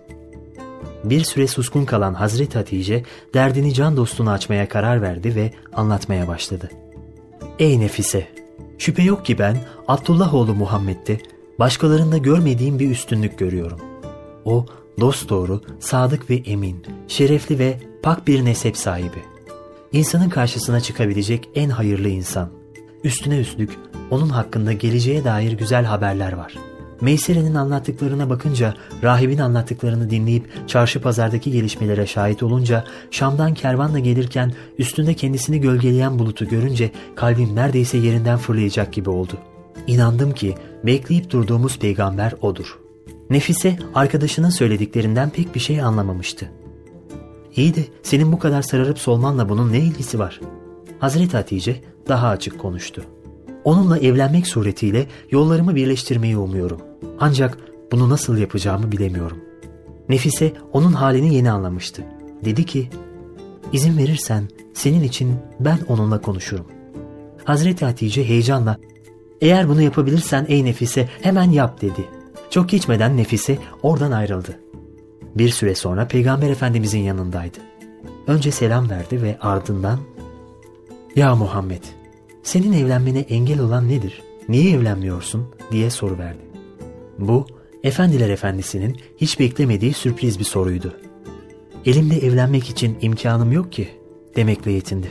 Bir 1.04 1.24
süre 1.24 1.46
suskun 1.46 1.84
kalan 1.84 2.14
Hazreti 2.14 2.58
Hatice 2.58 3.02
derdini 3.34 3.74
can 3.74 3.96
dostuna 3.96 4.32
açmaya 4.32 4.68
karar 4.68 5.02
verdi 5.02 5.34
ve 5.34 5.52
anlatmaya 5.72 6.28
başladı. 6.28 6.70
Ey 7.58 7.80
Nefise! 7.80 8.28
Şüphe 8.78 9.02
yok 9.02 9.26
ki 9.26 9.38
ben 9.38 9.56
Abdullah 9.88 10.34
oğlu 10.34 10.54
Muhammed'de 10.54 11.18
başkalarında 11.58 12.18
görmediğim 12.18 12.78
bir 12.78 12.90
üstünlük 12.90 13.38
görüyorum. 13.38 13.91
O 14.44 14.66
dost 15.00 15.28
doğru, 15.28 15.60
sadık 15.80 16.30
ve 16.30 16.34
emin, 16.36 16.82
şerefli 17.08 17.58
ve 17.58 17.80
pak 18.02 18.26
bir 18.26 18.44
nesep 18.44 18.76
sahibi. 18.76 19.22
İnsanın 19.92 20.28
karşısına 20.28 20.80
çıkabilecek 20.80 21.48
en 21.54 21.70
hayırlı 21.70 22.08
insan. 22.08 22.50
Üstüne 23.04 23.38
üstlük 23.38 23.78
onun 24.10 24.28
hakkında 24.28 24.72
geleceğe 24.72 25.24
dair 25.24 25.52
güzel 25.52 25.84
haberler 25.84 26.32
var.'' 26.32 26.72
Meysere'nin 27.02 27.54
anlattıklarına 27.54 28.30
bakınca, 28.30 28.74
rahibin 29.02 29.38
anlattıklarını 29.38 30.10
dinleyip 30.10 30.68
çarşı 30.68 31.00
pazardaki 31.00 31.50
gelişmelere 31.50 32.06
şahit 32.06 32.42
olunca, 32.42 32.84
Şam'dan 33.10 33.54
kervanla 33.54 33.98
gelirken 33.98 34.52
üstünde 34.78 35.14
kendisini 35.14 35.60
gölgeleyen 35.60 36.18
bulutu 36.18 36.48
görünce 36.48 36.90
kalbim 37.14 37.54
neredeyse 37.54 37.98
yerinden 37.98 38.38
fırlayacak 38.38 38.92
gibi 38.92 39.10
oldu. 39.10 39.38
İnandım 39.86 40.32
ki 40.32 40.54
bekleyip 40.84 41.30
durduğumuz 41.30 41.78
peygamber 41.78 42.32
odur. 42.40 42.81
Nefise 43.30 43.78
arkadaşının 43.94 44.50
söylediklerinden 44.50 45.30
pek 45.30 45.54
bir 45.54 45.60
şey 45.60 45.82
anlamamıştı. 45.82 46.50
İyi 47.56 47.74
de 47.74 47.84
senin 48.02 48.32
bu 48.32 48.38
kadar 48.38 48.62
sararıp 48.62 48.98
solmanla 48.98 49.48
bunun 49.48 49.72
ne 49.72 49.78
ilgisi 49.78 50.18
var? 50.18 50.40
Hazreti 50.98 51.36
Hatice 51.36 51.80
daha 52.08 52.28
açık 52.28 52.58
konuştu. 52.58 53.04
Onunla 53.64 53.98
evlenmek 53.98 54.46
suretiyle 54.46 55.06
yollarımı 55.30 55.74
birleştirmeyi 55.74 56.36
umuyorum. 56.36 56.80
Ancak 57.20 57.58
bunu 57.92 58.08
nasıl 58.08 58.36
yapacağımı 58.36 58.92
bilemiyorum. 58.92 59.38
Nefise 60.08 60.52
onun 60.72 60.92
halini 60.92 61.34
yeni 61.34 61.50
anlamıştı. 61.50 62.04
Dedi 62.44 62.64
ki, 62.64 62.88
izin 63.72 63.98
verirsen 63.98 64.48
senin 64.74 65.02
için 65.02 65.34
ben 65.60 65.78
onunla 65.88 66.20
konuşurum. 66.20 66.66
Hazreti 67.44 67.84
Hatice 67.84 68.28
heyecanla, 68.28 68.78
eğer 69.40 69.68
bunu 69.68 69.82
yapabilirsen 69.82 70.46
ey 70.48 70.64
Nefise 70.64 71.08
hemen 71.22 71.50
yap 71.50 71.80
dedi. 71.80 72.08
Çok 72.52 72.68
geçmeden 72.68 73.16
Nefise 73.16 73.58
oradan 73.82 74.10
ayrıldı. 74.12 74.60
Bir 75.34 75.48
süre 75.48 75.74
sonra 75.74 76.08
Peygamber 76.08 76.50
Efendimizin 76.50 76.98
yanındaydı. 76.98 77.58
Önce 78.26 78.50
selam 78.50 78.90
verdi 78.90 79.22
ve 79.22 79.38
ardından 79.40 80.00
''Ya 81.16 81.36
Muhammed, 81.36 81.82
senin 82.42 82.72
evlenmene 82.72 83.18
engel 83.18 83.60
olan 83.60 83.88
nedir? 83.88 84.22
Niye 84.48 84.72
evlenmiyorsun?'' 84.72 85.48
diye 85.70 85.90
soru 85.90 86.18
verdi. 86.18 86.42
Bu, 87.18 87.46
Efendiler 87.82 88.28
Efendisi'nin 88.28 88.96
hiç 89.16 89.40
beklemediği 89.40 89.92
sürpriz 89.92 90.38
bir 90.38 90.44
soruydu. 90.44 90.96
Elimde 91.86 92.26
evlenmek 92.26 92.70
için 92.70 92.98
imkanım 93.00 93.52
yok 93.52 93.72
ki 93.72 93.88
demekle 94.36 94.72
yetindi. 94.72 95.08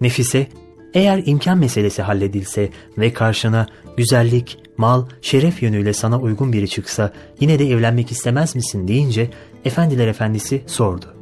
Nefise, 0.00 0.46
eğer 0.94 1.22
imkan 1.26 1.58
meselesi 1.58 2.02
halledilse 2.02 2.70
ve 2.98 3.12
karşına 3.12 3.66
güzellik, 3.96 4.58
mal, 4.76 5.06
şeref 5.22 5.62
yönüyle 5.62 5.92
sana 5.92 6.20
uygun 6.20 6.52
biri 6.52 6.68
çıksa 6.68 7.12
yine 7.40 7.58
de 7.58 7.70
evlenmek 7.70 8.12
istemez 8.12 8.56
misin 8.56 8.88
deyince 8.88 9.30
Efendiler 9.64 10.08
Efendisi 10.08 10.62
sordu. 10.66 11.14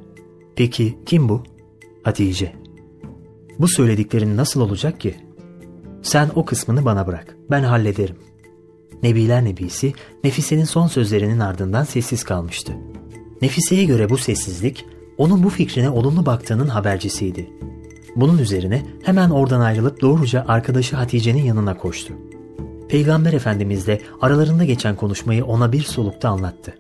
Peki 0.57 0.99
kim 1.07 1.29
bu? 1.29 1.43
Hatice. 2.03 2.53
Bu 3.59 3.69
söylediklerin 3.69 4.37
nasıl 4.37 4.61
olacak 4.61 5.01
ki? 5.01 5.15
Sen 6.03 6.31
o 6.35 6.45
kısmını 6.45 6.85
bana 6.85 7.07
bırak. 7.07 7.37
Ben 7.51 7.63
hallederim. 7.63 8.17
Nebiler 9.03 9.45
Nebisi 9.45 9.93
Nefise'nin 10.25 10.65
son 10.65 10.87
sözlerinin 10.87 11.41
ardından 11.41 11.85
sessiz 11.85 12.25
kalmıştı. 12.25 12.73
Nefise'ye 13.43 13.85
göre 13.85 14.11
bu 14.11 14.19
sessizlik 14.19 14.87
onun 15.19 15.43
bu 15.43 15.49
fikrine 15.49 15.91
olumlu 15.91 16.27
baktığının 16.27 16.69
habercisiydi. 16.69 17.51
Bunun 18.17 18.39
üzerine 18.39 18.83
hemen 19.03 19.31
oradan 19.31 19.61
ayrılıp 19.61 20.01
doğruca 20.01 20.45
arkadaşı 20.49 20.97
Hatice'nin 20.97 21.43
yanına 21.43 21.77
koştu. 21.77 22.15
Peygamber 22.89 23.33
Efendimiz 23.33 23.87
de 23.87 24.01
aralarında 24.21 24.65
geçen 24.65 24.97
konuşmayı 24.97 25.45
ona 25.45 25.73
bir 25.73 25.83
solukta 25.83 26.29
anlattı. 26.29 26.75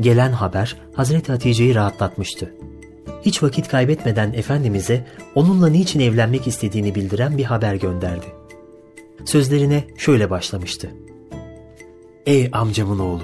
Gelen 0.00 0.32
haber 0.32 0.76
Hazreti 0.94 1.32
Hatice'yi 1.32 1.74
rahatlatmıştı. 1.74 2.54
Hiç 3.22 3.42
vakit 3.42 3.68
kaybetmeden 3.68 4.32
Efendimiz'e 4.32 5.06
onunla 5.34 5.68
niçin 5.68 6.00
evlenmek 6.00 6.46
istediğini 6.46 6.94
bildiren 6.94 7.38
bir 7.38 7.44
haber 7.44 7.74
gönderdi. 7.74 8.26
Sözlerine 9.24 9.84
şöyle 9.96 10.30
başlamıştı. 10.30 10.90
Ey 12.26 12.50
amcamın 12.52 12.98
oğlu! 12.98 13.22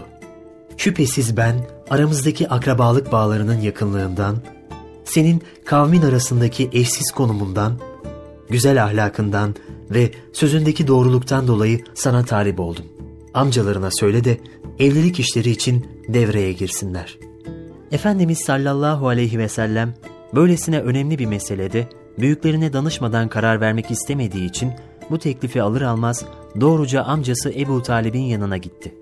Şüphesiz 0.77 1.37
ben 1.37 1.55
aramızdaki 1.91 2.49
akrabalık 2.49 3.13
bağlarının 3.13 3.61
yakınlığından, 3.61 4.37
senin 5.09 5.43
kavmin 5.65 6.03
arasındaki 6.03 6.71
eşsiz 6.73 7.11
konumundan, 7.11 7.79
güzel 8.49 8.85
ahlakından 8.85 9.55
ve 9.91 10.11
sözündeki 10.33 10.87
doğruluktan 10.87 11.49
dolayı 11.49 11.85
sana 11.95 12.25
talip 12.25 12.61
oldum. 12.61 12.85
Amcalarına 13.35 13.91
söyle 13.91 14.25
de 14.25 14.41
evlilik 14.79 15.21
işleri 15.21 15.51
için 15.51 15.87
devreye 16.09 16.53
girsinler. 16.53 17.19
Efendimiz 17.93 18.39
sallallahu 18.39 19.09
aleyhi 19.09 19.39
ve 19.39 19.49
sellem 19.49 19.95
böylesine 20.35 20.81
önemli 20.81 21.19
bir 21.19 21.27
meselede 21.27 21.89
büyüklerine 22.19 22.73
danışmadan 22.73 23.29
karar 23.29 23.61
vermek 23.61 23.91
istemediği 23.91 24.49
için 24.49 24.73
bu 25.11 25.19
teklifi 25.19 25.63
alır 25.63 25.83
almaz 25.83 26.25
doğruca 26.61 27.03
amcası 27.03 27.53
Ebu 27.53 27.83
Talib'in 27.83 28.23
yanına 28.23 28.57
gitti. 28.57 28.95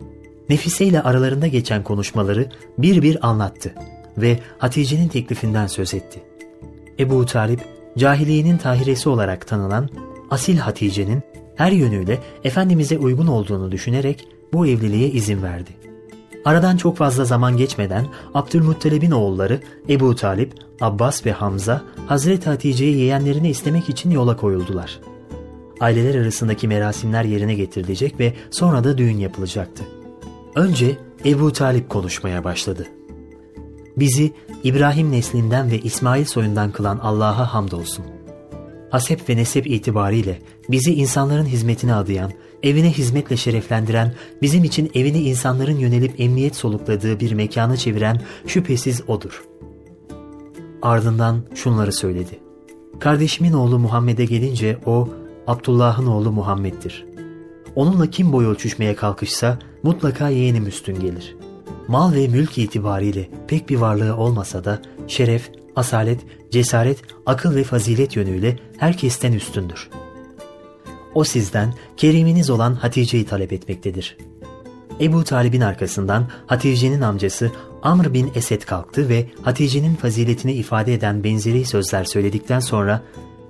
Nefise 0.49 0.85
ile 0.85 1.03
aralarında 1.03 1.47
geçen 1.47 1.83
konuşmaları 1.83 2.49
bir 2.79 3.03
bir 3.03 3.29
anlattı 3.29 3.75
ve 4.18 4.38
Hatice'nin 4.59 5.09
teklifinden 5.09 5.66
söz 5.66 5.94
etti. 5.94 6.22
Ebu 6.98 7.26
Talip, 7.26 7.61
cahiliyenin 7.98 8.57
tahiresi 8.57 9.09
olarak 9.09 9.46
tanınan 9.46 9.88
asil 10.31 10.59
Hatice'nin 10.59 11.22
her 11.55 11.72
yönüyle 11.72 12.18
Efendimiz'e 12.44 12.98
uygun 12.98 13.26
olduğunu 13.26 13.72
düşünerek 13.72 14.29
bu 14.52 14.66
evliliğe 14.66 15.09
izin 15.09 15.42
verdi. 15.42 15.70
Aradan 16.44 16.76
çok 16.76 16.96
fazla 16.96 17.24
zaman 17.24 17.57
geçmeden 17.57 18.07
Abdülmuttalib'in 18.35 19.11
oğulları 19.11 19.61
Ebu 19.88 20.14
Talip, 20.14 20.52
Abbas 20.81 21.26
ve 21.26 21.33
Hamza 21.33 21.83
Hazreti 22.07 22.50
Hatice'yi 22.50 22.96
yeğenlerini 22.96 23.48
istemek 23.48 23.88
için 23.88 24.11
yola 24.11 24.37
koyuldular. 24.37 25.00
Aileler 25.81 26.20
arasındaki 26.20 26.68
merasimler 26.68 27.24
yerine 27.24 27.55
getirilecek 27.55 28.20
ve 28.20 28.35
sonra 28.50 28.85
da 28.85 28.98
düğün 28.98 29.18
yapılacaktı. 29.18 29.85
Önce 30.55 30.96
Ebu 31.24 31.52
Talip 31.52 31.88
konuşmaya 31.88 32.44
başladı. 32.44 32.87
Bizi 33.97 34.33
İbrahim 34.65 35.13
neslinden 35.13 35.71
ve 35.71 35.79
İsmail 35.79 36.25
soyundan 36.25 36.73
kılan 36.73 36.99
Allah'a 36.99 37.55
hamdolsun. 37.55 38.05
Hasep 38.91 39.29
ve 39.29 39.37
nesep 39.37 39.67
itibariyle 39.67 40.39
bizi 40.71 40.95
insanların 40.95 41.45
hizmetine 41.45 41.95
adayan, 41.95 42.33
evine 42.63 42.91
hizmetle 42.91 43.37
şereflendiren, 43.37 44.15
bizim 44.43 44.65
için 44.65 44.91
evini 44.95 45.21
insanların 45.21 45.79
yönelip 45.79 46.21
emniyet 46.21 46.57
solukladığı 46.57 47.21
bir 47.21 47.33
mekana 47.33 47.77
çeviren 47.77 48.21
şüphesiz 48.47 49.03
O'dur. 49.09 49.45
Ardından 50.83 51.43
şunları 51.55 51.93
söyledi. 51.93 52.39
Kardeşimin 53.01 53.53
oğlu 53.53 53.79
Muhammed'e 53.79 54.25
gelince 54.25 54.79
o, 54.87 55.09
Abdullah'ın 55.47 56.07
oğlu 56.07 56.33
Muhammed'dir. 56.33 57.07
Onunla 57.75 58.11
kim 58.11 58.33
boy 58.33 58.47
ölçüşmeye 58.47 58.95
kalkışsa 58.95 59.59
mutlaka 59.83 60.29
yeğenim 60.29 60.67
üstün 60.67 61.01
gelir. 61.01 61.36
Mal 61.88 62.12
ve 62.12 62.29
mülk 62.29 62.59
itibariyle 62.59 63.29
pek 63.49 63.68
bir 63.68 63.77
varlığı 63.77 64.16
olmasa 64.16 64.64
da 64.64 64.83
şeref, 65.07 65.51
asalet, 65.77 66.20
cesaret, 66.51 67.03
akıl 67.27 67.55
ve 67.55 67.64
fazilet 67.64 68.16
yönüyle 68.16 68.59
herkesten 68.79 69.33
üstündür. 69.33 69.90
O 71.14 71.25
sizden 71.25 71.75
keriminiz 71.96 72.51
olan 72.51 72.75
Hatice'yi 72.75 73.27
talep 73.27 73.53
etmektedir. 73.53 74.16
Ebu 75.01 75.25
Talib'in 75.25 75.61
arkasından 75.61 76.29
Hatice'nin 76.46 77.01
amcası 77.01 77.53
Amr 77.83 78.14
bin 78.14 78.31
Esed 78.35 78.62
kalktı 78.62 79.09
ve 79.09 79.27
Hatice'nin 79.42 79.94
faziletini 79.94 80.53
ifade 80.53 80.94
eden 80.94 81.25
benzeri 81.25 81.64
sözler 81.64 82.05
söyledikten 82.05 82.61
sonra 82.61 83.03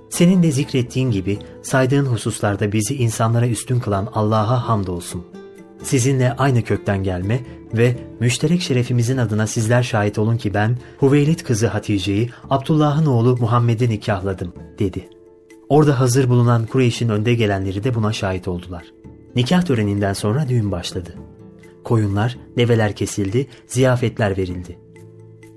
senin 0.09 0.43
de 0.43 0.51
zikrettiğin 0.51 1.11
gibi 1.11 1.39
saydığın 1.63 2.05
hususlarda 2.05 2.71
bizi 2.71 2.95
insanlara 2.95 3.47
üstün 3.47 3.79
kılan 3.79 4.09
Allah'a 4.13 4.67
hamdolsun. 4.67 5.36
Sizinle 5.83 6.33
aynı 6.33 6.63
kökten 6.63 7.03
gelme 7.03 7.39
ve 7.73 7.95
müşterek 8.19 8.61
şerefimizin 8.61 9.17
adına 9.17 9.47
sizler 9.47 9.83
şahit 9.83 10.19
olun 10.19 10.37
ki 10.37 10.53
ben 10.53 10.77
Hüveylid 11.01 11.39
kızı 11.39 11.67
Hatice'yi 11.67 12.29
Abdullah'ın 12.49 13.05
oğlu 13.05 13.37
Muhammed'e 13.37 13.89
nikahladım 13.89 14.53
dedi. 14.79 15.09
Orada 15.69 15.99
hazır 15.99 16.29
bulunan 16.29 16.65
Kureyş'in 16.65 17.09
önde 17.09 17.33
gelenleri 17.33 17.83
de 17.83 17.95
buna 17.95 18.13
şahit 18.13 18.47
oldular. 18.47 18.85
Nikah 19.35 19.61
töreninden 19.61 20.13
sonra 20.13 20.49
düğün 20.49 20.71
başladı. 20.71 21.13
Koyunlar, 21.83 22.37
develer 22.57 22.95
kesildi, 22.95 23.47
ziyafetler 23.67 24.37
verildi. 24.37 24.79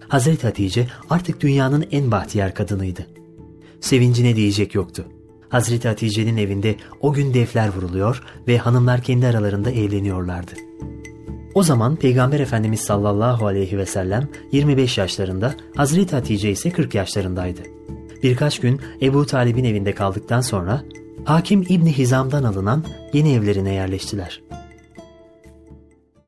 Hazreti 0.09 0.47
Hatice 0.47 0.87
artık 1.11 1.41
dünyanın 1.41 1.87
en 1.93 2.11
bahtiyar 2.11 2.55
kadınıydı. 2.55 3.07
Sevincine 3.81 4.37
diyecek 4.37 4.75
yoktu. 4.75 5.05
Hazreti 5.51 5.89
Hatice'nin 5.89 6.37
evinde 6.37 6.77
o 7.01 7.13
gün 7.13 7.35
defler 7.35 7.69
vuruluyor 7.69 8.23
ve 8.49 8.59
hanımlar 8.59 9.03
kendi 9.03 9.27
aralarında 9.27 9.71
eğleniyorlardı. 9.71 10.53
O 11.55 11.63
zaman 11.63 11.97
Peygamber 11.97 12.41
Efendimiz 12.41 12.81
sallallahu 12.81 13.47
aleyhi 13.47 13.79
ve 13.79 13.87
sellem 13.87 14.29
25 14.53 14.99
yaşlarında, 14.99 15.55
Hazreti 15.77 16.17
Hatice 16.17 16.51
ise 16.51 16.71
40 16.71 16.95
yaşlarındaydı. 16.95 17.61
Birkaç 18.23 18.61
gün 18.61 18.81
Ebu 19.03 19.27
Talib'in 19.27 19.65
evinde 19.65 19.95
kaldıktan 19.95 20.41
sonra 20.41 20.83
Hakim 21.25 21.63
İbni 21.69 21.93
Hizam'dan 21.93 22.45
alınan 22.45 22.85
yeni 23.13 23.33
evlerine 23.33 23.73
yerleştiler. 23.73 24.43